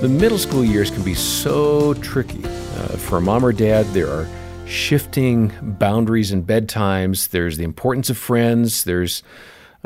The 0.00 0.08
middle 0.08 0.38
school 0.38 0.64
years 0.64 0.92
can 0.92 1.02
be 1.02 1.14
so 1.14 1.92
tricky. 1.94 2.44
Uh, 2.44 2.96
for 2.98 3.18
a 3.18 3.20
mom 3.20 3.44
or 3.44 3.52
dad, 3.52 3.84
there 3.86 4.08
are 4.08 4.28
shifting 4.64 5.52
boundaries 5.60 6.30
and 6.30 6.46
bedtimes. 6.46 7.30
There's 7.30 7.56
the 7.56 7.64
importance 7.64 8.08
of 8.08 8.16
friends. 8.16 8.84
There's 8.84 9.24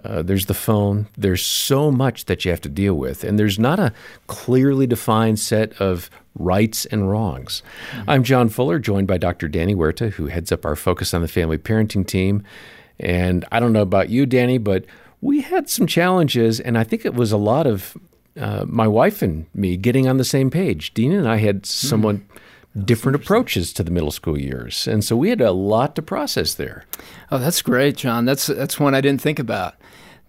uh, 0.04 0.20
there's 0.20 0.44
the 0.46 0.54
phone. 0.54 1.06
There's 1.16 1.40
so 1.40 1.90
much 1.90 2.26
that 2.26 2.44
you 2.44 2.50
have 2.50 2.60
to 2.60 2.68
deal 2.68 2.92
with, 2.92 3.24
and 3.24 3.38
there's 3.38 3.58
not 3.58 3.78
a 3.78 3.94
clearly 4.26 4.86
defined 4.86 5.40
set 5.40 5.72
of 5.80 6.10
rights 6.34 6.84
and 6.84 7.10
wrongs. 7.10 7.62
Mm-hmm. 7.92 8.10
I'm 8.10 8.22
John 8.22 8.50
Fuller, 8.50 8.78
joined 8.78 9.08
by 9.08 9.16
Dr. 9.16 9.48
Danny 9.48 9.74
Huerta, 9.74 10.10
who 10.10 10.26
heads 10.26 10.52
up 10.52 10.66
our 10.66 10.76
Focus 10.76 11.14
on 11.14 11.22
the 11.22 11.28
Family 11.28 11.56
parenting 11.56 12.06
team. 12.06 12.42
And 13.00 13.46
I 13.50 13.60
don't 13.60 13.72
know 13.72 13.80
about 13.80 14.10
you, 14.10 14.26
Danny, 14.26 14.58
but 14.58 14.84
we 15.22 15.40
had 15.40 15.70
some 15.70 15.86
challenges, 15.86 16.60
and 16.60 16.76
I 16.76 16.84
think 16.84 17.06
it 17.06 17.14
was 17.14 17.32
a 17.32 17.38
lot 17.38 17.66
of 17.66 17.96
uh, 18.38 18.64
my 18.66 18.88
wife 18.88 19.22
and 19.22 19.46
me 19.54 19.76
getting 19.76 20.08
on 20.08 20.16
the 20.16 20.24
same 20.24 20.50
page. 20.50 20.94
Dena 20.94 21.18
and 21.18 21.28
I 21.28 21.36
had 21.36 21.66
somewhat 21.66 22.16
mm. 22.16 22.86
different 22.86 23.16
approaches 23.16 23.72
to 23.74 23.82
the 23.82 23.90
middle 23.90 24.10
school 24.10 24.38
years, 24.38 24.86
and 24.86 25.04
so 25.04 25.16
we 25.16 25.30
had 25.30 25.40
a 25.40 25.52
lot 25.52 25.94
to 25.96 26.02
process 26.02 26.54
there. 26.54 26.84
Oh, 27.30 27.38
that's 27.38 27.62
great, 27.62 27.96
John. 27.96 28.24
That's 28.24 28.46
that's 28.46 28.80
one 28.80 28.94
I 28.94 29.00
didn't 29.00 29.20
think 29.20 29.38
about 29.38 29.74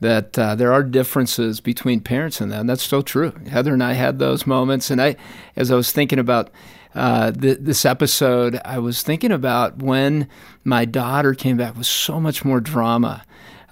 that 0.04 0.38
uh, 0.38 0.54
there 0.54 0.74
are 0.74 0.84
differences 0.84 1.62
between 1.62 2.02
parents 2.02 2.42
and 2.42 2.52
that. 2.52 2.68
that's 2.68 2.84
so 2.84 3.02
true. 3.02 3.34
Heather 3.50 3.74
and 3.74 3.84
I 3.84 3.94
had 3.94 4.20
those 4.20 4.46
moments, 4.46 4.92
and 4.92 5.02
I, 5.02 5.16
as 5.56 5.72
I 5.72 5.76
was 5.76 5.92
thinking 5.92 6.20
about 6.20 6.52
uh, 6.94 7.32
th- 7.32 7.60
this 7.62 7.86
episode, 7.86 8.60
I 8.66 8.80
was 8.80 9.02
thinking 9.02 9.32
about 9.32 9.82
when 9.82 10.28
my 10.64 10.86
daughter 10.86 11.34
came 11.34 11.58
back 11.58 11.78
with 11.78 11.88
so 11.88 12.20
much 12.20 12.44
more 12.44 12.60
drama. 12.60 13.24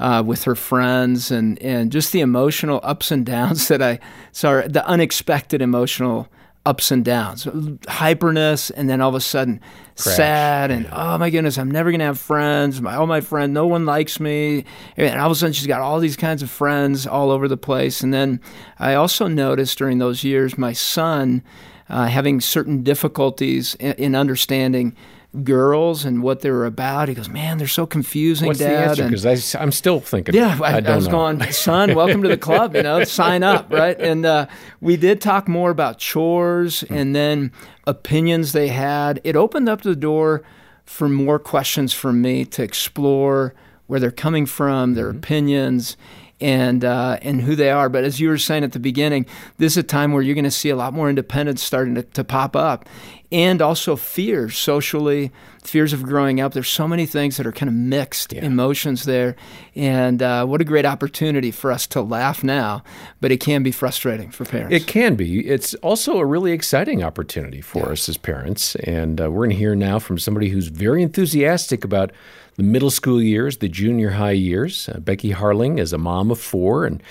Uh, 0.01 0.23
with 0.23 0.45
her 0.45 0.55
friends 0.55 1.29
and, 1.29 1.61
and 1.61 1.91
just 1.91 2.11
the 2.11 2.21
emotional 2.21 2.79
ups 2.81 3.11
and 3.11 3.23
downs 3.23 3.67
that 3.69 3.83
I 3.83 3.99
saw, 4.31 4.63
the 4.67 4.83
unexpected 4.87 5.61
emotional 5.61 6.27
ups 6.65 6.91
and 6.91 7.03
downs, 7.03 7.45
hyperness, 7.45 8.71
and 8.75 8.89
then 8.89 9.01
all 9.01 9.09
of 9.09 9.15
a 9.15 9.19
sudden 9.19 9.59
Crash. 9.97 10.15
sad 10.15 10.71
and 10.71 10.87
oh 10.91 11.17
my 11.17 11.29
goodness, 11.29 11.57
I'm 11.57 11.71
never 11.71 11.91
gonna 11.91 12.05
have 12.05 12.19
friends. 12.19 12.81
My 12.81 12.95
all 12.95 13.07
my 13.07 13.21
friends, 13.21 13.51
no 13.51 13.65
one 13.65 13.85
likes 13.85 14.19
me, 14.19 14.65
and 14.95 15.19
all 15.19 15.27
of 15.27 15.31
a 15.31 15.35
sudden 15.35 15.53
she's 15.53 15.67
got 15.67 15.81
all 15.81 15.99
these 15.99 16.15
kinds 16.15 16.43
of 16.43 16.51
friends 16.51 17.07
all 17.07 17.31
over 17.31 17.47
the 17.47 17.57
place. 17.57 18.01
And 18.01 18.13
then 18.13 18.39
I 18.77 18.93
also 18.93 19.27
noticed 19.27 19.77
during 19.77 19.97
those 19.97 20.23
years 20.23 20.57
my 20.57 20.73
son 20.73 21.43
uh, 21.89 22.07
having 22.07 22.39
certain 22.39 22.83
difficulties 22.83 23.75
in, 23.75 23.93
in 23.93 24.15
understanding 24.15 24.95
girls 25.43 26.03
and 26.03 26.21
what 26.21 26.41
they 26.41 26.51
were 26.51 26.65
about. 26.65 27.07
He 27.07 27.15
goes, 27.15 27.29
"Man, 27.29 27.57
they're 27.57 27.67
so 27.67 27.85
confusing, 27.85 28.47
What's 28.47 28.59
Dad." 28.59 28.69
the 28.69 29.03
answer? 29.03 29.03
Because 29.05 29.55
I'm 29.55 29.71
still 29.71 29.99
thinking. 29.99 30.35
Yeah, 30.35 30.57
I, 30.61 30.77
I, 30.77 30.79
I 30.79 30.95
was 30.95 31.07
know. 31.07 31.11
going, 31.11 31.51
son, 31.51 31.95
welcome 31.95 32.21
to 32.23 32.29
the 32.29 32.37
club. 32.37 32.75
You 32.75 32.83
know, 32.83 33.03
sign 33.03 33.43
up, 33.43 33.71
right? 33.73 33.99
And 33.99 34.25
uh, 34.25 34.47
we 34.81 34.97
did 34.97 35.21
talk 35.21 35.47
more 35.47 35.71
about 35.71 35.99
chores 35.99 36.81
hmm. 36.81 36.93
and 36.93 37.15
then 37.15 37.51
opinions 37.87 38.51
they 38.51 38.67
had. 38.67 39.21
It 39.23 39.35
opened 39.35 39.69
up 39.69 39.81
the 39.81 39.95
door 39.95 40.43
for 40.85 41.07
more 41.07 41.39
questions 41.39 41.93
for 41.93 42.11
me 42.11 42.43
to 42.45 42.63
explore 42.63 43.53
where 43.87 43.99
they're 43.99 44.11
coming 44.11 44.45
from, 44.45 44.93
their 44.93 45.09
mm-hmm. 45.09 45.17
opinions, 45.17 45.97
and 46.39 46.83
uh, 46.83 47.17
and 47.21 47.41
who 47.41 47.55
they 47.55 47.69
are. 47.69 47.87
But 47.87 48.03
as 48.03 48.19
you 48.19 48.29
were 48.29 48.37
saying 48.37 48.63
at 48.63 48.73
the 48.73 48.79
beginning, 48.79 49.25
this 49.57 49.73
is 49.73 49.77
a 49.77 49.83
time 49.83 50.11
where 50.11 50.21
you're 50.21 50.35
going 50.35 50.43
to 50.43 50.51
see 50.51 50.69
a 50.69 50.75
lot 50.75 50.93
more 50.93 51.09
independence 51.09 51.61
starting 51.61 51.95
to, 51.95 52.03
to 52.03 52.23
pop 52.23 52.55
up, 52.55 52.89
and 53.31 53.61
also 53.61 53.95
fears 53.95 54.57
socially, 54.57 55.31
fears 55.63 55.93
of 55.93 56.03
growing 56.03 56.41
up. 56.41 56.53
There's 56.53 56.67
so 56.67 56.87
many 56.87 57.05
things 57.05 57.37
that 57.37 57.47
are 57.47 57.51
kind 57.51 57.69
of 57.69 57.75
mixed 57.75 58.33
yeah. 58.33 58.43
emotions 58.43 59.03
there, 59.03 59.35
and 59.75 60.21
uh, 60.21 60.45
what 60.45 60.59
a 60.59 60.65
great 60.65 60.85
opportunity 60.85 61.51
for 61.51 61.71
us 61.71 61.87
to 61.87 62.01
laugh 62.01 62.43
now. 62.43 62.83
But 63.21 63.31
it 63.31 63.39
can 63.39 63.63
be 63.63 63.71
frustrating 63.71 64.31
for 64.31 64.45
parents. 64.45 64.75
It 64.75 64.87
can 64.87 65.15
be. 65.15 65.47
It's 65.47 65.73
also 65.75 66.17
a 66.17 66.25
really 66.25 66.51
exciting 66.51 67.03
opportunity 67.03 67.61
for 67.61 67.79
yeah. 67.79 67.91
us 67.93 68.09
as 68.09 68.17
parents, 68.17 68.75
and 68.75 69.21
uh, 69.21 69.31
we're 69.31 69.45
going 69.45 69.51
to 69.51 69.55
hear 69.55 69.75
now 69.75 69.99
from 69.99 70.17
somebody 70.17 70.49
who's 70.49 70.67
very 70.67 71.01
enthusiastic 71.01 71.83
about 71.83 72.11
the 72.57 72.63
middle 72.63 72.91
school 72.91 73.21
years, 73.21 73.57
the 73.57 73.69
junior 73.69 74.11
high 74.11 74.31
years. 74.31 74.89
Uh, 74.89 74.99
Becky 74.99 75.31
Harling 75.31 75.79
is 75.79 75.93
a 75.93 75.97
mom 75.97 76.31
of 76.31 76.39
four, 76.39 76.85
and 76.85 77.01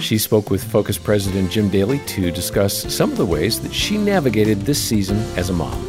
she 0.00 0.18
spoke 0.18 0.50
with 0.50 0.62
Focus 0.62 0.98
President 0.98 1.50
Jim 1.50 1.68
Daly 1.68 1.98
to 2.06 2.30
discuss 2.30 2.94
some 2.94 3.10
of 3.10 3.16
the 3.16 3.26
ways 3.26 3.60
that 3.60 3.72
she 3.72 3.96
navigated 3.96 4.60
this 4.62 4.82
season 4.82 5.16
as 5.36 5.50
a 5.50 5.52
mom. 5.52 5.82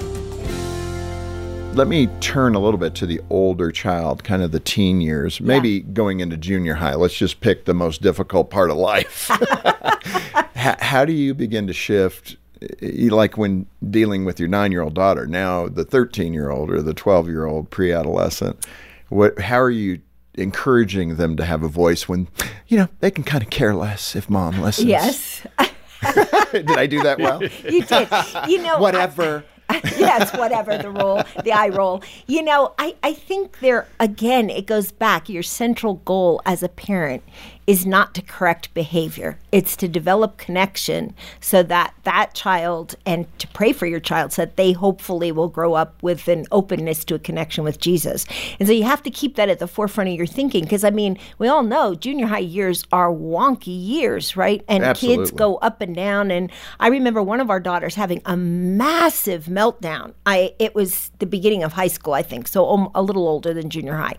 Let 1.76 1.88
me 1.88 2.08
turn 2.22 2.56
a 2.56 2.60
little 2.60 2.80
bit 2.80 2.96
to 2.96 3.06
the 3.06 3.22
older 3.30 3.72
child, 3.72 4.24
kind 4.24 4.42
of 4.42 4.52
the 4.52 4.60
teen 4.60 5.02
years, 5.02 5.40
maybe 5.40 5.70
yeah. 5.70 5.84
going 5.94 6.22
into 6.22 6.36
junior 6.38 6.74
high. 6.74 6.96
Let's 6.96 7.16
just 7.16 7.40
pick 7.40 7.66
the 7.66 7.76
most 7.76 8.02
difficult 8.02 8.50
part 8.50 8.72
of 8.72 8.78
life. 8.78 9.30
how, 10.56 10.76
how 10.80 11.06
do 11.06 11.14
you 11.14 11.34
begin 11.34 11.68
to 11.68 11.74
shift 11.74 12.38
like 12.82 13.38
when 13.38 13.68
dealing 13.90 14.26
with 14.26 14.40
your 14.40 14.50
nine 14.50 14.72
year 14.72 14.82
old 14.82 14.96
daughter, 14.96 15.28
now 15.28 15.68
the 15.68 15.86
13 15.86 16.34
year 16.34 16.50
old 16.50 16.72
or 16.72 16.82
the 16.82 16.94
12 16.94 17.28
year 17.28 17.46
old 17.46 17.70
pre 17.70 17.92
adolescent, 17.92 18.66
what, 19.10 19.40
how 19.40 19.60
are 19.60 19.70
you 19.70 20.00
encouraging 20.38 21.16
them 21.16 21.36
to 21.38 21.46
have 21.46 21.64
a 21.64 21.68
voice 21.68 22.08
when, 22.08 22.28
you 22.68 22.78
know, 22.78 22.88
they 23.00 23.12
can 23.12 23.24
kind 23.24 23.44
of 23.44 23.50
care 23.50 23.74
less 23.74 24.16
if 24.16 24.30
mom 24.30 24.62
listens? 24.62 24.88
Yes. 24.88 25.46
did 26.52 26.72
I 26.72 26.86
do 26.86 27.02
that 27.04 27.20
well? 27.20 27.42
You 27.64 27.84
did. 27.84 28.08
You 28.48 28.62
know, 28.62 28.80
whatever. 28.80 29.44
I, 29.70 29.82
yes, 29.98 30.36
whatever 30.38 30.78
the 30.78 30.90
roll, 30.90 31.24
the 31.44 31.52
eye 31.52 31.70
roll. 31.70 32.02
You 32.28 32.42
know, 32.42 32.74
I, 32.80 32.96
I 33.04 33.14
think 33.14 33.60
there, 33.60 33.88
again, 34.00 34.50
it 34.50 34.66
goes 34.66 34.92
back. 34.92 35.28
Your 35.28 35.44
central 35.44 35.96
goal 35.96 36.42
as 36.46 36.64
a 36.64 36.70
parent 36.70 37.24
is 37.68 37.86
not 37.86 38.16
to 38.16 38.22
correct 38.22 38.74
behavior. 38.74 39.38
It's 39.52 39.76
to 39.76 39.90
develop 39.90 40.38
connection 40.38 41.14
so 41.42 41.62
that 41.64 41.94
that 42.04 42.34
child 42.34 42.96
and 43.06 43.28
to 43.40 43.48
pray 43.50 43.74
for 43.74 43.86
your 43.86 44.00
child 44.00 44.32
so 44.32 44.44
that 44.44 44.56
they 44.56 44.72
hopefully 44.72 45.34
will 45.34 45.50
grow 45.50 45.74
up 45.74 46.02
with 46.02 46.30
an 46.30 46.46
openness 46.54 47.04
to 47.06 47.16
a 47.16 47.20
connection 47.20 47.66
with 47.66 47.78
Jesus. 47.78 48.26
And 48.58 48.70
so 48.70 48.74
you 48.74 48.86
have 48.86 49.04
to 49.04 49.12
keep 49.12 49.36
that 49.36 49.50
at 49.50 49.60
the 49.60 49.68
forefront 49.68 50.10
of 50.10 50.16
your 50.16 50.26
thinking 50.26 50.64
because 50.64 50.86
I 50.86 50.92
mean, 50.92 51.20
we 51.40 51.50
all 51.50 51.62
know 51.62 51.94
junior 51.94 52.28
high 52.28 52.40
years 52.40 52.86
are 52.94 53.12
wonky 53.12 53.66
years, 53.68 54.38
right? 54.38 54.64
And 54.70 54.86
Absolutely. 54.86 55.26
kids 55.26 55.32
go 55.32 55.58
up 55.58 55.82
and 55.82 55.94
down 55.94 56.32
and 56.32 56.50
I 56.80 56.88
remember 56.88 57.22
one 57.22 57.42
of 57.42 57.50
our 57.50 57.60
daughters 57.60 57.96
having 57.96 58.22
a 58.26 58.38
massive 58.38 59.48
meltdown. 59.48 60.14
I 60.26 60.54
it 60.58 60.74
was 60.74 61.12
the 61.20 61.26
beginning 61.26 61.64
of 61.64 61.74
high 61.74 61.88
school, 61.88 62.14
I 62.14 62.22
think. 62.22 62.48
So 62.48 62.70
um, 62.70 62.90
a 62.96 63.02
little 63.02 63.28
older 63.28 63.54
than 63.54 63.70
junior 63.70 63.98
high. 63.98 64.16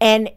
And 0.00 0.30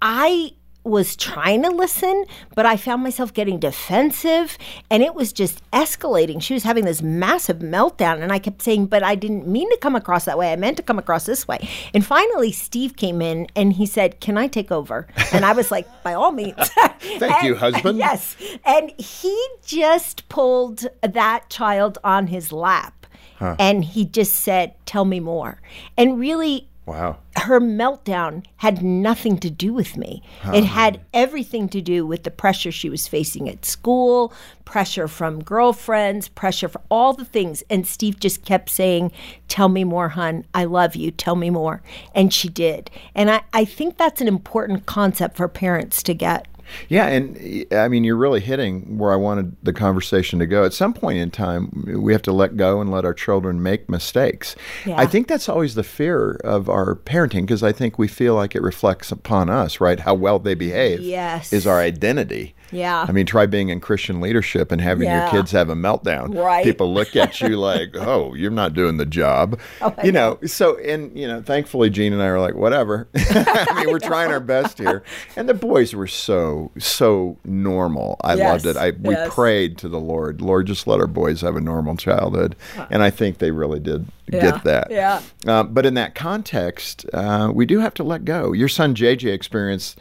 I 0.00 0.52
was 0.86 1.16
trying 1.16 1.62
to 1.62 1.70
listen, 1.70 2.24
but 2.54 2.64
I 2.66 2.76
found 2.76 3.02
myself 3.02 3.34
getting 3.34 3.58
defensive 3.58 4.56
and 4.90 5.02
it 5.02 5.14
was 5.14 5.32
just 5.32 5.68
escalating. 5.72 6.40
She 6.40 6.54
was 6.54 6.62
having 6.62 6.84
this 6.84 7.02
massive 7.02 7.58
meltdown 7.58 8.22
and 8.22 8.32
I 8.32 8.38
kept 8.38 8.62
saying, 8.62 8.86
But 8.86 9.02
I 9.02 9.14
didn't 9.14 9.46
mean 9.46 9.68
to 9.70 9.76
come 9.78 9.96
across 9.96 10.24
that 10.24 10.38
way. 10.38 10.52
I 10.52 10.56
meant 10.56 10.76
to 10.78 10.82
come 10.82 10.98
across 10.98 11.26
this 11.26 11.46
way. 11.46 11.68
And 11.92 12.04
finally, 12.04 12.52
Steve 12.52 12.96
came 12.96 13.20
in 13.20 13.46
and 13.56 13.72
he 13.72 13.86
said, 13.86 14.20
Can 14.20 14.38
I 14.38 14.46
take 14.46 14.70
over? 14.70 15.06
And 15.32 15.44
I 15.44 15.52
was 15.52 15.70
like, 15.70 15.86
By 16.02 16.14
all 16.14 16.32
means. 16.32 16.54
Thank 17.00 17.22
and, 17.22 17.46
you, 17.46 17.56
husband. 17.56 17.98
Yes. 17.98 18.36
And 18.64 18.92
he 18.98 19.36
just 19.64 20.28
pulled 20.28 20.86
that 21.02 21.50
child 21.50 21.98
on 22.04 22.28
his 22.28 22.52
lap 22.52 23.06
huh. 23.38 23.56
and 23.58 23.84
he 23.84 24.04
just 24.04 24.36
said, 24.36 24.74
Tell 24.86 25.04
me 25.04 25.20
more. 25.20 25.60
And 25.96 26.18
really, 26.18 26.68
Wow. 26.86 27.18
Her 27.36 27.60
meltdown 27.60 28.44
had 28.58 28.82
nothing 28.82 29.38
to 29.38 29.50
do 29.50 29.74
with 29.74 29.96
me. 29.96 30.22
It 30.54 30.62
had 30.64 31.00
everything 31.12 31.68
to 31.70 31.82
do 31.82 32.06
with 32.06 32.22
the 32.22 32.30
pressure 32.30 32.70
she 32.70 32.88
was 32.88 33.08
facing 33.08 33.48
at 33.48 33.64
school, 33.64 34.32
pressure 34.64 35.08
from 35.08 35.42
girlfriends, 35.42 36.28
pressure 36.28 36.68
for 36.68 36.80
all 36.88 37.12
the 37.12 37.24
things. 37.24 37.64
And 37.68 37.86
Steve 37.86 38.20
just 38.20 38.44
kept 38.44 38.70
saying, 38.70 39.10
Tell 39.48 39.68
me 39.68 39.82
more, 39.82 40.10
hun. 40.10 40.44
I 40.54 40.64
love 40.64 40.94
you. 40.94 41.10
Tell 41.10 41.34
me 41.34 41.50
more. 41.50 41.82
And 42.14 42.32
she 42.32 42.48
did. 42.48 42.88
And 43.16 43.32
I, 43.32 43.42
I 43.52 43.64
think 43.64 43.96
that's 43.96 44.20
an 44.20 44.28
important 44.28 44.86
concept 44.86 45.36
for 45.36 45.48
parents 45.48 46.04
to 46.04 46.14
get. 46.14 46.46
Yeah, 46.88 47.06
and 47.06 47.66
I 47.72 47.88
mean, 47.88 48.04
you're 48.04 48.16
really 48.16 48.40
hitting 48.40 48.98
where 48.98 49.12
I 49.12 49.16
wanted 49.16 49.56
the 49.62 49.72
conversation 49.72 50.38
to 50.40 50.46
go. 50.46 50.64
At 50.64 50.74
some 50.74 50.92
point 50.92 51.18
in 51.18 51.30
time, 51.30 51.84
we 52.00 52.12
have 52.12 52.22
to 52.22 52.32
let 52.32 52.56
go 52.56 52.80
and 52.80 52.90
let 52.90 53.04
our 53.04 53.14
children 53.14 53.62
make 53.62 53.88
mistakes. 53.88 54.56
Yeah. 54.84 54.98
I 54.98 55.06
think 55.06 55.28
that's 55.28 55.48
always 55.48 55.74
the 55.74 55.84
fear 55.84 56.32
of 56.44 56.68
our 56.68 56.96
parenting 56.96 57.42
because 57.42 57.62
I 57.62 57.72
think 57.72 57.98
we 57.98 58.08
feel 58.08 58.34
like 58.34 58.54
it 58.56 58.62
reflects 58.62 59.12
upon 59.12 59.48
us, 59.48 59.80
right? 59.80 60.00
How 60.00 60.14
well 60.14 60.38
they 60.38 60.54
behave 60.54 61.00
yes. 61.00 61.52
is 61.52 61.66
our 61.66 61.80
identity. 61.80 62.55
Yeah. 62.72 63.06
I 63.08 63.12
mean, 63.12 63.26
try 63.26 63.46
being 63.46 63.68
in 63.68 63.80
Christian 63.80 64.20
leadership 64.20 64.72
and 64.72 64.80
having 64.80 65.04
yeah. 65.04 65.22
your 65.22 65.30
kids 65.30 65.52
have 65.52 65.68
a 65.68 65.74
meltdown. 65.74 66.36
Right. 66.36 66.64
People 66.64 66.92
look 66.92 67.16
at 67.16 67.40
you 67.40 67.56
like, 67.56 67.96
oh, 67.96 68.34
you're 68.34 68.50
not 68.50 68.74
doing 68.74 68.96
the 68.96 69.06
job. 69.06 69.58
Oh, 69.80 69.94
you 70.02 70.12
know, 70.12 70.26
know, 70.26 70.46
so, 70.46 70.78
and, 70.78 71.16
you 71.16 71.26
know, 71.26 71.42
thankfully, 71.42 71.90
Jean 71.90 72.12
and 72.12 72.22
I 72.22 72.26
are 72.26 72.40
like, 72.40 72.54
whatever. 72.54 73.08
I 73.16 73.82
mean, 73.84 73.92
we're 73.92 73.98
trying 73.98 74.30
our 74.30 74.40
best 74.40 74.78
here. 74.78 75.02
And 75.36 75.48
the 75.48 75.54
boys 75.54 75.94
were 75.94 76.06
so, 76.06 76.70
so 76.78 77.36
normal. 77.44 78.16
I 78.22 78.34
yes. 78.34 78.64
loved 78.64 78.76
it. 78.76 78.80
I, 78.80 78.90
we 78.98 79.14
yes. 79.14 79.34
prayed 79.34 79.76
to 79.78 79.88
the 79.88 80.00
Lord, 80.00 80.40
Lord, 80.40 80.66
just 80.66 80.86
let 80.86 80.98
our 80.98 81.06
boys 81.06 81.42
have 81.42 81.56
a 81.56 81.60
normal 81.60 81.96
childhood. 81.96 82.56
And 82.90 83.02
I 83.02 83.10
think 83.10 83.38
they 83.38 83.50
really 83.50 83.80
did 83.80 84.06
yeah. 84.28 84.40
get 84.40 84.64
that. 84.64 84.90
Yeah. 84.90 85.20
Uh, 85.46 85.62
but 85.64 85.84
in 85.84 85.94
that 85.94 86.14
context, 86.14 87.04
uh, 87.12 87.50
we 87.52 87.66
do 87.66 87.80
have 87.80 87.92
to 87.94 88.04
let 88.04 88.24
go. 88.24 88.52
Your 88.52 88.68
son, 88.68 88.94
JJ, 88.94 89.32
experienced 89.32 89.98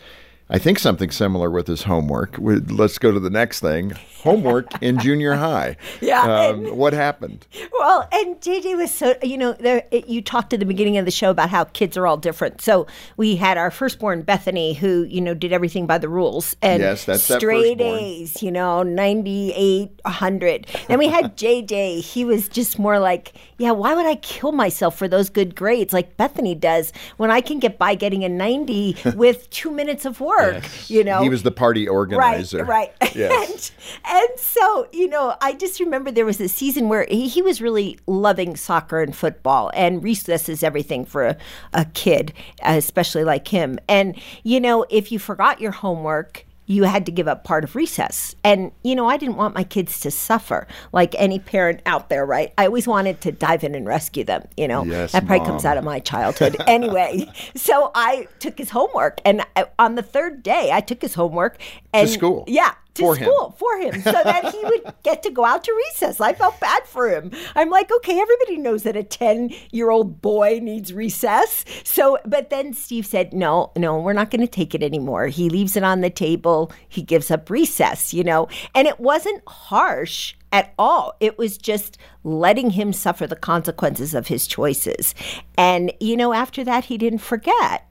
I 0.47 0.59
think 0.59 0.77
something 0.77 1.09
similar 1.09 1.49
with 1.49 1.65
his 1.65 1.83
homework. 1.83 2.37
We- 2.37 2.57
Let's 2.57 2.99
go 2.99 3.11
to 3.11 3.19
the 3.19 3.31
next 3.31 3.61
thing. 3.61 3.93
Homework 4.21 4.67
in 4.81 4.99
junior 4.99 5.33
high. 5.33 5.75
Yeah, 6.01 6.21
Um, 6.21 6.65
and- 6.65 6.77
what 6.77 6.93
happened? 6.93 7.47
Well, 7.79 8.07
and 8.11 8.39
JJ 8.41 8.77
was 8.77 8.91
so, 8.91 9.15
you 9.23 9.37
know, 9.39 9.53
there, 9.53 9.83
it, 9.89 10.07
you 10.07 10.21
talked 10.21 10.53
at 10.53 10.59
the 10.59 10.65
beginning 10.67 10.97
of 10.97 11.05
the 11.05 11.11
show 11.11 11.31
about 11.31 11.49
how 11.49 11.63
kids 11.63 11.97
are 11.97 12.05
all 12.05 12.17
different. 12.17 12.61
So 12.61 12.85
we 13.17 13.35
had 13.35 13.57
our 13.57 13.71
firstborn, 13.71 14.21
Bethany, 14.21 14.73
who, 14.73 15.03
you 15.03 15.19
know, 15.19 15.33
did 15.33 15.51
everything 15.51 15.87
by 15.87 15.97
the 15.97 16.09
rules. 16.09 16.55
And 16.61 16.79
Yes, 16.81 17.05
that's 17.05 17.27
that 17.27 17.39
straight 17.39 17.79
firstborn. 17.79 17.99
A's, 18.03 18.43
you 18.43 18.51
know, 18.51 18.83
98, 18.83 19.99
100. 20.03 20.67
Then 20.87 20.99
we 20.99 21.07
had 21.07 21.35
JJ. 21.37 22.01
He 22.01 22.23
was 22.23 22.47
just 22.49 22.77
more 22.77 22.99
like, 22.99 23.33
yeah, 23.57 23.71
why 23.71 23.93
would 23.93 24.05
I 24.05 24.15
kill 24.15 24.51
myself 24.51 24.97
for 24.97 25.07
those 25.07 25.29
good 25.29 25.55
grades 25.55 25.93
like 25.93 26.17
Bethany 26.17 26.55
does 26.55 26.91
when 27.17 27.31
I 27.31 27.41
can 27.41 27.59
get 27.59 27.77
by 27.77 27.95
getting 27.95 28.23
a 28.23 28.29
90 28.29 28.97
with 29.15 29.49
two 29.49 29.71
minutes 29.71 30.05
of 30.05 30.19
work, 30.19 30.63
you 30.89 31.03
know? 31.03 31.21
He 31.21 31.29
was 31.29 31.43
the 31.43 31.51
party 31.51 31.87
organizer. 31.87 32.63
Right, 32.65 32.93
right. 33.01 33.15
Yes. 33.15 33.71
and, 34.05 34.17
and 34.17 34.39
so, 34.39 34.87
you 34.91 35.07
know, 35.07 35.35
I 35.39 35.53
just 35.53 35.79
remember 35.79 36.11
there 36.11 36.25
was 36.25 36.41
a 36.41 36.49
season 36.49 36.89
where 36.89 37.07
he, 37.09 37.29
he 37.29 37.41
was 37.41 37.61
really 37.61 37.97
loving 38.07 38.57
soccer 38.57 39.01
and 39.01 39.15
football, 39.15 39.71
and 39.73 40.03
recess 40.03 40.49
is 40.49 40.63
everything 40.63 41.05
for 41.05 41.25
a, 41.25 41.37
a 41.71 41.85
kid, 41.85 42.33
especially 42.61 43.23
like 43.23 43.47
him. 43.47 43.79
And, 43.87 44.19
you 44.43 44.59
know, 44.59 44.85
if 44.89 45.13
you 45.13 45.19
forgot 45.19 45.61
your 45.61 45.71
homework, 45.71 46.44
you 46.67 46.83
had 46.83 47.05
to 47.05 47.11
give 47.11 47.27
up 47.27 47.43
part 47.43 47.63
of 47.63 47.75
recess. 47.75 48.35
And, 48.43 48.71
you 48.83 48.95
know, 48.95 49.07
I 49.07 49.17
didn't 49.17 49.35
want 49.35 49.53
my 49.53 49.63
kids 49.63 49.99
to 50.01 50.11
suffer 50.11 50.67
like 50.91 51.13
any 51.17 51.39
parent 51.39 51.81
out 51.85 52.09
there, 52.09 52.25
right? 52.25 52.53
I 52.57 52.65
always 52.65 52.87
wanted 52.87 53.21
to 53.21 53.31
dive 53.31 53.63
in 53.63 53.75
and 53.75 53.85
rescue 53.85 54.23
them, 54.23 54.47
you 54.57 54.67
know? 54.67 54.83
Yes, 54.83 55.11
that 55.11 55.25
probably 55.25 55.45
comes 55.45 55.65
out 55.65 55.77
of 55.77 55.83
my 55.83 55.99
childhood. 55.99 56.57
anyway, 56.67 57.31
so 57.55 57.91
I 57.93 58.27
took 58.39 58.57
his 58.57 58.71
homework. 58.71 59.21
And 59.25 59.45
I, 59.55 59.65
on 59.77 59.95
the 59.95 60.03
third 60.03 60.43
day, 60.43 60.71
I 60.71 60.81
took 60.81 61.01
his 61.01 61.13
homework 61.13 61.57
and 61.93 62.09
school. 62.09 62.43
Yeah, 62.47 62.73
to 62.95 63.03
For 63.03 63.15
him. 63.15 63.29
school 63.29 63.55
for 63.57 63.77
him 63.77 64.01
so 64.01 64.11
that 64.11 64.53
he 64.53 64.59
would 64.63 64.93
get 65.03 65.23
to 65.23 65.29
go 65.31 65.45
out 65.45 65.63
to 65.63 65.83
recess. 65.89 66.19
I 66.19 66.33
felt 66.33 66.59
bad 66.59 66.85
for 66.85 67.09
him. 67.09 67.31
I'm 67.55 67.69
like, 67.69 67.91
okay, 67.91 68.19
everybody 68.19 68.57
knows 68.57 68.83
that 68.83 68.95
a 68.95 69.03
10 69.03 69.51
year 69.71 69.89
old 69.89 70.21
boy 70.21 70.59
needs 70.61 70.93
recess. 70.93 71.63
So, 71.83 72.17
but 72.25 72.49
then 72.49 72.73
Steve 72.73 73.05
said, 73.05 73.33
no, 73.33 73.71
no, 73.75 73.99
we're 73.99 74.13
not 74.13 74.31
going 74.31 74.41
to 74.41 74.47
take 74.47 74.73
it 74.73 74.83
anymore. 74.83 75.27
He 75.27 75.49
leaves 75.49 75.75
it 75.75 75.83
on 75.83 76.01
the 76.01 76.09
table. 76.09 76.71
He 76.87 77.01
gives 77.01 77.29
up 77.29 77.49
recess, 77.49 78.13
you 78.13 78.23
know, 78.23 78.47
and 78.73 78.87
it 78.87 78.99
wasn't 78.99 79.43
harsh 79.47 80.35
at 80.51 80.73
all. 80.79 81.13
It 81.19 81.37
was 81.37 81.57
just 81.57 81.97
letting 82.23 82.71
him 82.71 82.93
suffer 82.93 83.27
the 83.27 83.35
consequences 83.35 84.13
of 84.15 84.27
his 84.27 84.47
choices. 84.47 85.13
And, 85.57 85.91
you 85.99 86.15
know, 86.15 86.33
after 86.33 86.63
that, 86.63 86.85
he 86.85 86.97
didn't 86.97 87.19
forget. 87.19 87.87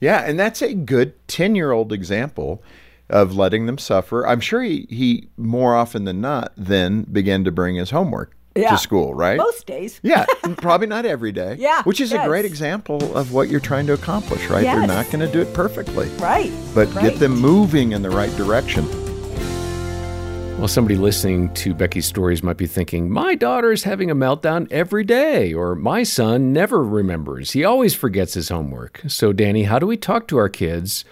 Yeah, 0.00 0.24
and 0.24 0.38
that's 0.38 0.62
a 0.62 0.74
good 0.74 1.14
10 1.28 1.54
year 1.54 1.72
old 1.72 1.92
example 1.92 2.62
of 3.10 3.34
letting 3.36 3.66
them 3.66 3.78
suffer. 3.78 4.26
I'm 4.26 4.40
sure 4.40 4.62
he, 4.62 4.86
he 4.90 5.28
more 5.36 5.74
often 5.74 6.04
than 6.04 6.20
not 6.20 6.52
then 6.56 7.02
began 7.04 7.44
to 7.44 7.50
bring 7.52 7.76
his 7.76 7.90
homework 7.90 8.36
Yeah. 8.54 8.70
to 8.70 8.78
school, 8.78 9.14
right? 9.14 9.36
Most 9.38 9.66
days. 9.66 9.98
yeah, 10.02 10.26
probably 10.58 10.86
not 10.88 11.06
every 11.06 11.32
day. 11.32 11.56
Yeah, 11.58 11.82
Which 11.84 12.00
is 12.00 12.12
a 12.12 12.24
great 12.26 12.44
example 12.44 13.16
of 13.16 13.32
what 13.32 13.48
you're 13.48 13.60
trying 13.60 13.86
to 13.86 13.92
accomplish, 13.94 14.46
right? 14.48 14.62
They're 14.64 14.86
not 14.86 15.06
going 15.06 15.20
to 15.20 15.30
do 15.32 15.40
it 15.40 15.52
perfectly, 15.54 16.08
Right. 16.18 16.52
but 16.74 16.92
right. 16.94 17.04
get 17.10 17.18
them 17.18 17.32
moving 17.38 17.92
in 17.92 18.02
the 18.02 18.10
right 18.10 18.34
direction. 18.36 18.84
Well, 20.58 20.66
somebody 20.66 20.96
listening 20.96 21.54
to 21.54 21.72
Becky's 21.72 22.06
stories 22.06 22.42
might 22.42 22.56
be 22.56 22.66
thinking, 22.66 23.08
my 23.12 23.36
daughter 23.36 23.70
is 23.70 23.84
having 23.84 24.10
a 24.10 24.14
meltdown 24.16 24.66
every 24.72 25.04
day, 25.04 25.54
or 25.54 25.76
my 25.76 26.02
son 26.02 26.52
never 26.52 26.82
remembers. 26.82 27.52
He 27.52 27.62
always 27.64 27.94
forgets 27.94 28.34
his 28.34 28.48
homework. 28.48 29.00
So, 29.06 29.32
Danny, 29.32 29.62
how 29.62 29.78
do 29.78 29.86
we 29.86 29.96
talk 29.96 30.26
to 30.28 30.36
our 30.36 30.48
kids 30.48 31.04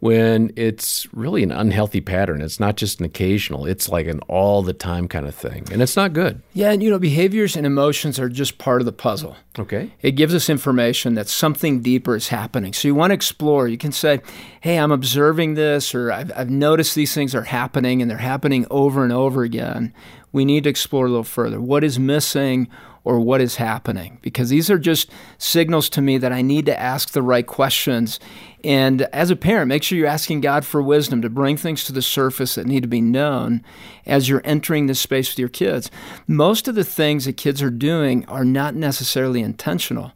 when 0.00 0.52
it's 0.54 1.06
really 1.12 1.42
an 1.42 1.50
unhealthy 1.50 2.00
pattern? 2.00 2.40
It's 2.40 2.60
not 2.60 2.76
just 2.76 3.00
an 3.00 3.06
occasional, 3.06 3.66
it's 3.66 3.88
like 3.88 4.06
an 4.06 4.20
all 4.28 4.62
the 4.62 4.72
time 4.72 5.08
kind 5.08 5.26
of 5.26 5.34
thing. 5.34 5.66
And 5.72 5.82
it's 5.82 5.96
not 5.96 6.12
good. 6.12 6.40
Yeah, 6.52 6.70
and 6.70 6.82
you 6.82 6.90
know, 6.90 6.98
behaviors 6.98 7.56
and 7.56 7.66
emotions 7.66 8.18
are 8.18 8.28
just 8.28 8.58
part 8.58 8.80
of 8.80 8.86
the 8.86 8.92
puzzle. 8.92 9.36
Okay. 9.58 9.92
It 10.02 10.12
gives 10.12 10.34
us 10.34 10.48
information 10.48 11.14
that 11.14 11.28
something 11.28 11.80
deeper 11.80 12.14
is 12.14 12.28
happening. 12.28 12.72
So 12.72 12.88
you 12.88 12.94
want 12.94 13.10
to 13.10 13.14
explore. 13.14 13.66
You 13.66 13.78
can 13.78 13.92
say, 13.92 14.20
hey, 14.60 14.78
I'm 14.78 14.92
observing 14.92 15.54
this, 15.54 15.94
or 15.94 16.12
I've, 16.12 16.30
I've 16.36 16.50
noticed 16.50 16.94
these 16.94 17.14
things 17.14 17.34
are 17.34 17.42
happening 17.42 18.00
and 18.00 18.10
they're 18.10 18.18
happening 18.18 18.66
over 18.70 19.02
and 19.02 19.12
over 19.12 19.42
again. 19.42 19.92
We 20.30 20.44
need 20.44 20.64
to 20.64 20.70
explore 20.70 21.06
a 21.06 21.08
little 21.08 21.24
further. 21.24 21.60
What 21.60 21.82
is 21.82 21.98
missing 21.98 22.68
or 23.08 23.18
what 23.18 23.40
is 23.40 23.56
happening? 23.56 24.18
Because 24.20 24.50
these 24.50 24.70
are 24.70 24.78
just 24.78 25.10
signals 25.38 25.88
to 25.88 26.02
me 26.02 26.18
that 26.18 26.30
I 26.30 26.42
need 26.42 26.66
to 26.66 26.78
ask 26.78 27.12
the 27.12 27.22
right 27.22 27.46
questions. 27.46 28.20
And 28.62 29.00
as 29.14 29.30
a 29.30 29.36
parent, 29.36 29.68
make 29.68 29.82
sure 29.82 29.96
you're 29.96 30.06
asking 30.06 30.42
God 30.42 30.66
for 30.66 30.82
wisdom 30.82 31.22
to 31.22 31.30
bring 31.30 31.56
things 31.56 31.84
to 31.84 31.92
the 31.94 32.02
surface 32.02 32.54
that 32.56 32.66
need 32.66 32.82
to 32.82 32.86
be 32.86 33.00
known 33.00 33.64
as 34.04 34.28
you're 34.28 34.42
entering 34.44 34.88
this 34.88 35.00
space 35.00 35.30
with 35.30 35.38
your 35.38 35.48
kids. 35.48 35.90
Most 36.26 36.68
of 36.68 36.74
the 36.74 36.84
things 36.84 37.24
that 37.24 37.38
kids 37.38 37.62
are 37.62 37.70
doing 37.70 38.26
are 38.26 38.44
not 38.44 38.74
necessarily 38.74 39.40
intentional. 39.40 40.12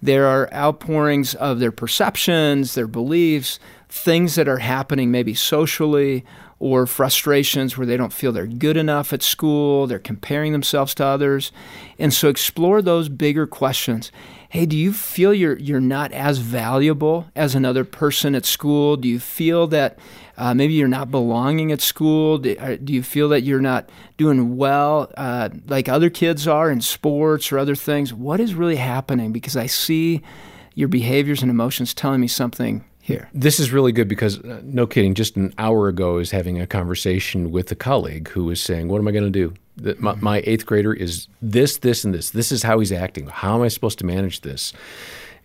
There 0.00 0.26
are 0.26 0.48
outpourings 0.52 1.34
of 1.34 1.58
their 1.58 1.72
perceptions, 1.72 2.76
their 2.76 2.86
beliefs, 2.86 3.58
things 3.88 4.36
that 4.36 4.46
are 4.46 4.58
happening 4.58 5.10
maybe 5.10 5.34
socially 5.34 6.24
or 6.58 6.86
frustrations 6.86 7.76
where 7.76 7.86
they 7.86 7.96
don't 7.96 8.12
feel 8.12 8.32
they're 8.32 8.46
good 8.46 8.76
enough 8.76 9.12
at 9.12 9.22
school, 9.22 9.86
they're 9.86 9.98
comparing 9.98 10.52
themselves 10.52 10.94
to 10.94 11.04
others. 11.04 11.52
And 11.98 12.14
so 12.14 12.28
explore 12.28 12.80
those 12.80 13.08
bigger 13.08 13.46
questions. 13.46 14.10
Hey, 14.48 14.64
do 14.64 14.76
you 14.76 14.92
feel 14.92 15.34
you're 15.34 15.58
you're 15.58 15.80
not 15.80 16.12
as 16.12 16.38
valuable 16.38 17.26
as 17.36 17.54
another 17.54 17.84
person 17.84 18.34
at 18.34 18.46
school? 18.46 18.96
Do 18.96 19.06
you 19.06 19.20
feel 19.20 19.66
that 19.66 19.98
uh, 20.38 20.54
maybe 20.54 20.72
you're 20.72 20.88
not 20.88 21.10
belonging 21.10 21.72
at 21.72 21.82
school? 21.82 22.38
Do, 22.38 22.56
uh, 22.58 22.76
do 22.82 22.94
you 22.94 23.02
feel 23.02 23.28
that 23.30 23.42
you're 23.42 23.60
not 23.60 23.90
doing 24.16 24.56
well 24.56 25.12
uh, 25.18 25.50
like 25.66 25.90
other 25.90 26.08
kids 26.08 26.48
are 26.48 26.70
in 26.70 26.80
sports 26.80 27.52
or 27.52 27.58
other 27.58 27.74
things? 27.74 28.14
What 28.14 28.40
is 28.40 28.54
really 28.54 28.76
happening? 28.76 29.30
Because 29.30 29.56
I 29.56 29.66
see 29.66 30.22
your 30.74 30.88
behaviors 30.88 31.42
and 31.42 31.50
emotions 31.50 31.92
telling 31.92 32.22
me 32.22 32.28
something 32.28 32.84
here. 33.06 33.30
This 33.32 33.60
is 33.60 33.70
really 33.70 33.92
good 33.92 34.08
because, 34.08 34.40
uh, 34.40 34.60
no 34.64 34.84
kidding, 34.84 35.14
just 35.14 35.36
an 35.36 35.54
hour 35.58 35.86
ago, 35.86 36.14
I 36.14 36.16
was 36.16 36.32
having 36.32 36.60
a 36.60 36.66
conversation 36.66 37.52
with 37.52 37.70
a 37.70 37.76
colleague 37.76 38.28
who 38.30 38.46
was 38.46 38.60
saying, 38.60 38.88
What 38.88 38.98
am 38.98 39.06
I 39.06 39.12
going 39.12 39.24
to 39.24 39.30
do? 39.30 39.54
That 39.76 40.00
my, 40.00 40.16
my 40.16 40.42
eighth 40.44 40.66
grader 40.66 40.92
is 40.92 41.28
this, 41.40 41.78
this, 41.78 42.04
and 42.04 42.12
this. 42.12 42.30
This 42.30 42.50
is 42.50 42.64
how 42.64 42.80
he's 42.80 42.90
acting. 42.90 43.28
How 43.28 43.54
am 43.54 43.62
I 43.62 43.68
supposed 43.68 44.00
to 44.00 44.06
manage 44.06 44.40
this? 44.40 44.72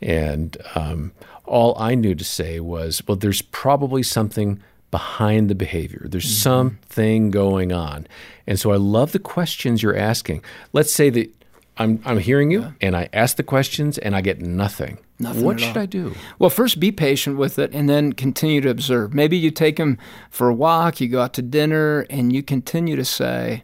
And 0.02 0.58
um, 0.74 1.12
all 1.46 1.78
I 1.78 1.94
knew 1.94 2.16
to 2.16 2.24
say 2.24 2.60
was, 2.60 3.04
Well, 3.08 3.16
there's 3.16 3.44
probably 3.44 4.02
something 4.02 4.60
behind 4.90 5.48
the 5.48 5.56
behavior. 5.56 6.08
There's 6.10 6.36
something 6.36 7.30
going 7.30 7.72
on. 7.72 8.08
And 8.48 8.60
so 8.60 8.72
I 8.72 8.78
love 8.78 9.12
the 9.12 9.20
questions 9.20 9.84
you're 9.84 9.96
asking. 9.96 10.44
Let's 10.74 10.92
say 10.92 11.12
that 11.12 11.30
I'm, 11.78 12.02
I'm 12.06 12.20
hearing 12.20 12.52
you 12.52 12.74
and 12.82 12.96
I 12.96 13.10
ask 13.14 13.38
the 13.38 13.44
questions 13.44 13.98
and 13.98 14.16
I 14.16 14.22
get 14.22 14.42
nothing. 14.42 15.00
Nothing 15.20 15.44
what 15.44 15.56
at 15.56 15.62
should 15.62 15.78
all. 15.78 15.84
I 15.84 15.86
do? 15.86 16.16
Well, 16.38 16.50
first 16.50 16.80
be 16.80 16.92
patient 16.92 17.38
with 17.38 17.58
it 17.58 17.74
and 17.74 17.90
then 17.90 18.14
continue 18.14 18.62
to 18.62 18.70
observe. 18.70 19.14
Maybe 19.14 19.38
you 19.38 19.52
take 19.52 19.78
them 19.78 19.98
for 20.30 20.50
a 20.50 20.54
walk, 20.54 21.00
you 21.00 21.08
go 21.08 21.22
out 21.22 21.34
to 21.36 21.42
dinner, 21.42 22.06
and 22.10 22.34
you 22.34 22.44
continue 22.44 22.96
to 22.96 23.06
say, 23.06 23.64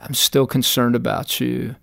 I'm 0.00 0.14
still 0.14 0.46
concerned 0.46 0.96
about 0.96 1.40
you. 1.40 1.76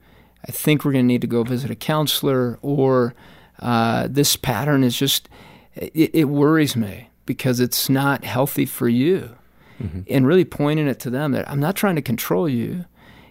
I 0.48 0.52
think 0.52 0.84
we're 0.84 0.92
going 0.92 1.06
to 1.06 1.08
need 1.08 1.22
to 1.22 1.28
go 1.28 1.44
visit 1.44 1.72
a 1.72 1.76
counselor, 1.76 2.60
or 2.62 3.16
uh, 3.60 4.08
this 4.10 4.36
pattern 4.36 4.84
is 4.84 4.98
just, 4.98 5.30
it, 5.76 6.12
it 6.14 6.26
worries 6.26 6.76
me 6.76 7.10
because 7.26 7.60
it's 7.60 7.90
not 7.90 8.24
healthy 8.24 8.66
for 8.66 8.88
you. 8.88 9.36
And 10.08 10.26
really 10.26 10.46
pointing 10.46 10.88
it 10.88 11.02
to 11.02 11.10
them 11.10 11.34
that 11.34 11.50
I'm 11.50 11.60
not 11.60 11.76
trying 11.76 11.98
to 11.98 12.02
control 12.02 12.48
you. 12.48 12.86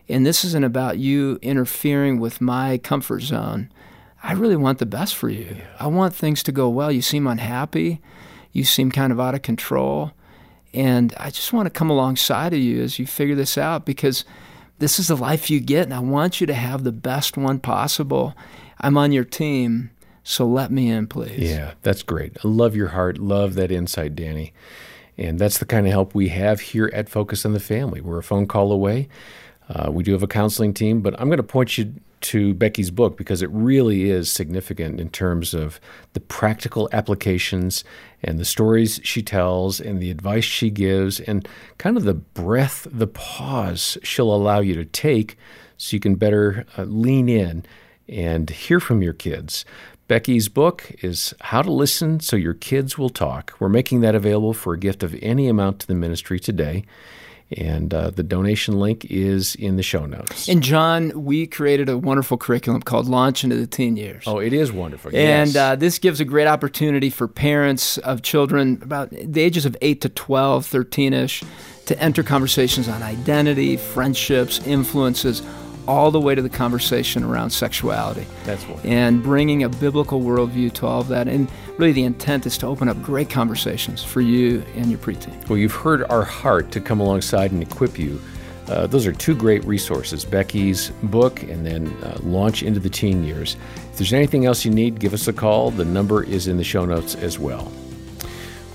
And 0.08 0.26
this 0.26 0.44
isn't 0.44 0.64
about 0.64 0.98
you 0.98 1.38
interfering 1.40 2.20
with 2.20 2.40
my 2.40 2.78
comfort 2.78 3.20
zone. 3.20 3.70
I 4.22 4.32
really 4.32 4.56
want 4.56 4.78
the 4.78 4.86
best 4.86 5.14
for 5.14 5.28
you. 5.28 5.56
I 5.78 5.86
want 5.86 6.14
things 6.14 6.42
to 6.44 6.52
go 6.52 6.68
well. 6.68 6.90
You 6.90 7.02
seem 7.02 7.26
unhappy. 7.26 8.00
You 8.52 8.64
seem 8.64 8.90
kind 8.90 9.12
of 9.12 9.20
out 9.20 9.34
of 9.34 9.42
control. 9.42 10.12
And 10.72 11.14
I 11.18 11.30
just 11.30 11.52
want 11.52 11.66
to 11.66 11.70
come 11.70 11.90
alongside 11.90 12.52
of 12.52 12.58
you 12.58 12.82
as 12.82 12.98
you 12.98 13.06
figure 13.06 13.34
this 13.34 13.56
out 13.56 13.84
because 13.86 14.24
this 14.78 14.98
is 14.98 15.08
the 15.08 15.16
life 15.16 15.50
you 15.50 15.60
get, 15.60 15.84
and 15.84 15.94
I 15.94 16.00
want 16.00 16.40
you 16.40 16.46
to 16.48 16.54
have 16.54 16.82
the 16.82 16.92
best 16.92 17.36
one 17.36 17.60
possible. 17.60 18.34
I'm 18.80 18.98
on 18.98 19.12
your 19.12 19.24
team, 19.24 19.90
so 20.24 20.46
let 20.46 20.72
me 20.72 20.90
in, 20.90 21.06
please. 21.06 21.38
Yeah, 21.38 21.74
that's 21.82 22.02
great. 22.02 22.36
I 22.44 22.48
love 22.48 22.74
your 22.74 22.88
heart. 22.88 23.18
Love 23.18 23.54
that 23.54 23.70
insight, 23.70 24.16
Danny. 24.16 24.52
And 25.16 25.38
that's 25.38 25.58
the 25.58 25.64
kind 25.64 25.86
of 25.86 25.92
help 25.92 26.12
we 26.12 26.28
have 26.30 26.60
here 26.60 26.90
at 26.92 27.08
Focus 27.08 27.46
on 27.46 27.52
the 27.52 27.60
Family. 27.60 28.00
We're 28.00 28.18
a 28.18 28.22
phone 28.22 28.46
call 28.46 28.72
away. 28.72 29.08
Uh, 29.74 29.90
we 29.90 30.04
do 30.04 30.12
have 30.12 30.22
a 30.22 30.28
counseling 30.28 30.72
team, 30.72 31.00
but 31.00 31.18
I'm 31.20 31.28
going 31.28 31.38
to 31.38 31.42
point 31.42 31.76
you 31.76 31.94
to 32.22 32.54
Becky's 32.54 32.90
book 32.90 33.18
because 33.18 33.42
it 33.42 33.50
really 33.50 34.10
is 34.10 34.32
significant 34.32 34.98
in 34.98 35.10
terms 35.10 35.52
of 35.52 35.78
the 36.14 36.20
practical 36.20 36.88
applications 36.90 37.84
and 38.22 38.38
the 38.38 38.46
stories 38.46 38.98
she 39.04 39.20
tells 39.20 39.78
and 39.78 40.00
the 40.00 40.10
advice 40.10 40.44
she 40.44 40.70
gives 40.70 41.20
and 41.20 41.46
kind 41.76 41.98
of 41.98 42.04
the 42.04 42.14
breath, 42.14 42.86
the 42.90 43.06
pause 43.06 43.98
she'll 44.02 44.34
allow 44.34 44.60
you 44.60 44.74
to 44.74 44.86
take 44.86 45.36
so 45.76 45.94
you 45.94 46.00
can 46.00 46.14
better 46.14 46.64
uh, 46.78 46.84
lean 46.84 47.28
in 47.28 47.64
and 48.08 48.48
hear 48.48 48.80
from 48.80 49.02
your 49.02 49.12
kids. 49.12 49.66
Becky's 50.08 50.48
book 50.48 50.92
is 51.02 51.34
How 51.40 51.62
to 51.62 51.72
Listen 51.72 52.20
So 52.20 52.36
Your 52.36 52.54
Kids 52.54 52.96
Will 52.96 53.10
Talk. 53.10 53.54
We're 53.58 53.68
making 53.68 54.00
that 54.00 54.14
available 54.14 54.54
for 54.54 54.74
a 54.74 54.78
gift 54.78 55.02
of 55.02 55.14
any 55.20 55.48
amount 55.48 55.80
to 55.80 55.86
the 55.86 55.94
ministry 55.94 56.38
today. 56.38 56.84
And 57.56 57.92
uh, 57.92 58.10
the 58.10 58.22
donation 58.22 58.78
link 58.78 59.04
is 59.06 59.54
in 59.54 59.76
the 59.76 59.82
show 59.82 60.06
notes. 60.06 60.48
And 60.48 60.62
John, 60.62 61.24
we 61.24 61.46
created 61.46 61.88
a 61.88 61.96
wonderful 61.96 62.36
curriculum 62.36 62.82
called 62.82 63.06
Launch 63.06 63.44
into 63.44 63.56
the 63.56 63.66
Teen 63.66 63.96
Years. 63.96 64.24
Oh, 64.26 64.38
it 64.38 64.52
is 64.52 64.72
wonderful. 64.72 65.10
And 65.14 65.50
yes. 65.50 65.56
uh, 65.56 65.76
this 65.76 65.98
gives 65.98 66.20
a 66.20 66.24
great 66.24 66.46
opportunity 66.46 67.10
for 67.10 67.28
parents 67.28 67.98
of 67.98 68.22
children 68.22 68.80
about 68.82 69.10
the 69.10 69.40
ages 69.40 69.66
of 69.66 69.76
8 69.80 70.00
to 70.02 70.08
12, 70.08 70.66
13 70.66 71.12
ish, 71.12 71.44
to 71.86 71.98
enter 71.98 72.22
conversations 72.22 72.88
on 72.88 73.02
identity, 73.02 73.76
friendships, 73.76 74.64
influences, 74.66 75.42
all 75.86 76.10
the 76.10 76.20
way 76.20 76.34
to 76.34 76.42
the 76.42 76.48
conversation 76.48 77.22
around 77.22 77.50
sexuality. 77.50 78.26
That's. 78.44 78.64
And 78.84 79.22
bringing 79.22 79.62
a 79.62 79.68
biblical 79.68 80.20
worldview 80.20 80.72
to 80.74 80.86
all 80.86 81.00
of 81.00 81.08
that. 81.08 81.28
And 81.28 81.50
really, 81.78 81.92
the 81.92 82.04
intent 82.04 82.46
is 82.46 82.58
to 82.58 82.66
open 82.66 82.88
up 82.88 83.00
great 83.02 83.30
conversations 83.30 84.02
for 84.02 84.20
you 84.20 84.64
and 84.76 84.90
your 84.90 84.98
preteen. 84.98 85.48
Well, 85.48 85.58
you've 85.58 85.74
heard 85.74 86.04
our 86.04 86.24
heart 86.24 86.70
to 86.72 86.80
come 86.80 87.00
alongside 87.00 87.52
and 87.52 87.62
equip 87.62 87.98
you. 87.98 88.20
Uh, 88.68 88.86
those 88.86 89.06
are 89.06 89.12
two 89.12 89.34
great 89.34 89.62
resources 89.64 90.24
Becky's 90.24 90.90
book 91.02 91.42
and 91.42 91.66
then 91.66 91.88
uh, 92.02 92.18
Launch 92.22 92.62
into 92.62 92.80
the 92.80 92.88
Teen 92.88 93.22
Years. 93.22 93.56
If 93.92 93.98
there's 93.98 94.12
anything 94.14 94.46
else 94.46 94.64
you 94.64 94.70
need, 94.70 94.98
give 94.98 95.12
us 95.12 95.28
a 95.28 95.32
call. 95.32 95.70
The 95.70 95.84
number 95.84 96.24
is 96.24 96.48
in 96.48 96.56
the 96.56 96.64
show 96.64 96.86
notes 96.86 97.14
as 97.14 97.38
well. 97.38 97.70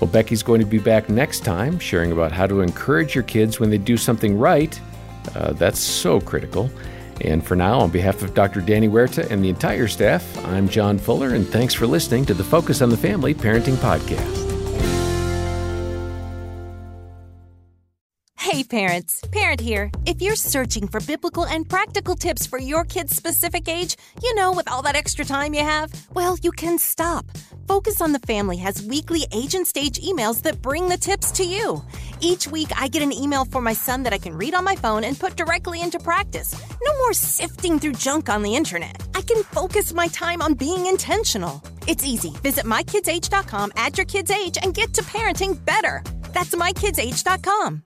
Well, 0.00 0.08
Becky's 0.08 0.42
going 0.42 0.60
to 0.60 0.66
be 0.66 0.78
back 0.78 1.08
next 1.08 1.40
time 1.40 1.78
sharing 1.78 2.12
about 2.12 2.32
how 2.32 2.46
to 2.46 2.60
encourage 2.60 3.14
your 3.14 3.24
kids 3.24 3.60
when 3.60 3.68
they 3.68 3.78
do 3.78 3.96
something 3.96 4.38
right. 4.38 4.80
Uh, 5.34 5.52
that's 5.52 5.78
so 5.78 6.20
critical. 6.20 6.70
And 7.20 7.46
for 7.46 7.56
now, 7.56 7.80
on 7.80 7.90
behalf 7.90 8.22
of 8.22 8.34
Dr. 8.34 8.60
Danny 8.60 8.88
Huerta 8.88 9.30
and 9.30 9.44
the 9.44 9.48
entire 9.48 9.88
staff, 9.88 10.24
I'm 10.46 10.68
John 10.68 10.98
Fuller, 10.98 11.34
and 11.34 11.46
thanks 11.46 11.74
for 11.74 11.86
listening 11.86 12.24
to 12.26 12.34
the 12.34 12.44
Focus 12.44 12.80
on 12.82 12.88
the 12.90 12.96
Family 12.96 13.34
Parenting 13.34 13.76
Podcast. 13.76 14.39
Parents, 18.70 19.20
Parent 19.32 19.60
here. 19.60 19.90
If 20.06 20.22
you're 20.22 20.36
searching 20.36 20.86
for 20.88 21.00
biblical 21.00 21.44
and 21.44 21.68
practical 21.68 22.14
tips 22.14 22.46
for 22.46 22.58
your 22.58 22.84
kid's 22.84 23.14
specific 23.14 23.68
age, 23.68 23.96
you 24.22 24.34
know, 24.34 24.52
with 24.52 24.70
all 24.70 24.80
that 24.82 24.96
extra 24.96 25.24
time 25.24 25.52
you 25.52 25.60
have, 25.60 25.92
well, 26.14 26.38
you 26.42 26.52
can 26.52 26.78
stop. 26.78 27.26
Focus 27.66 28.00
on 28.00 28.12
the 28.12 28.20
Family 28.20 28.56
has 28.58 28.82
weekly 28.82 29.26
age 29.32 29.54
and 29.54 29.66
stage 29.66 30.00
emails 30.00 30.42
that 30.42 30.62
bring 30.62 30.88
the 30.88 30.96
tips 30.96 31.30
to 31.32 31.44
you. 31.44 31.82
Each 32.20 32.46
week, 32.46 32.70
I 32.76 32.88
get 32.88 33.02
an 33.02 33.12
email 33.12 33.44
for 33.44 33.60
my 33.60 33.72
son 33.72 34.04
that 34.04 34.12
I 34.12 34.18
can 34.18 34.38
read 34.38 34.54
on 34.54 34.64
my 34.64 34.76
phone 34.76 35.04
and 35.04 35.18
put 35.18 35.36
directly 35.36 35.82
into 35.82 35.98
practice. 35.98 36.54
No 36.82 36.96
more 36.98 37.12
sifting 37.12 37.78
through 37.78 37.94
junk 37.94 38.28
on 38.28 38.42
the 38.42 38.54
internet. 38.54 38.96
I 39.14 39.22
can 39.22 39.42
focus 39.42 39.92
my 39.92 40.06
time 40.08 40.40
on 40.40 40.54
being 40.54 40.86
intentional. 40.86 41.62
It's 41.86 42.06
easy. 42.06 42.30
Visit 42.42 42.64
mykidsage.com, 42.64 43.72
add 43.76 43.98
your 43.98 44.06
kid's 44.06 44.30
age, 44.30 44.58
and 44.62 44.74
get 44.74 44.94
to 44.94 45.02
parenting 45.02 45.62
better. 45.64 46.02
That's 46.32 46.54
mykidsage.com. 46.54 47.84